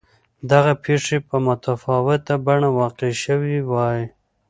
[0.51, 4.01] دغه پېښې په متفاوته بڼه واقع شوې وای.